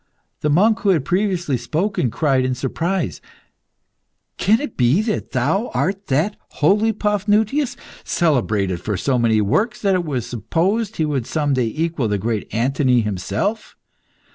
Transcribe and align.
The 0.39 0.49
monk 0.49 0.79
who 0.79 0.89
had 0.89 1.05
previously 1.05 1.57
spoken, 1.57 2.09
cried 2.09 2.43
in 2.43 2.55
surprise 2.55 3.21
"Can 4.39 4.59
it 4.59 4.75
be 4.75 5.03
that 5.03 5.29
thou 5.29 5.67
art 5.75 6.07
that 6.07 6.37
holy 6.53 6.91
Paphnutius, 6.91 7.77
celebrated 8.03 8.81
for 8.81 8.97
so 8.97 9.19
many 9.19 9.41
works 9.41 9.79
that 9.83 9.93
it 9.93 10.03
was 10.03 10.25
supposed 10.25 10.95
he 10.95 11.05
would 11.05 11.27
some 11.27 11.53
day 11.53 11.67
equal 11.67 12.07
the 12.07 12.17
great 12.17 12.51
Anthony 12.51 13.01
himself? 13.01 13.75